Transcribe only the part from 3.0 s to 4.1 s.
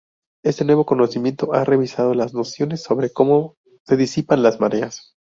cómo se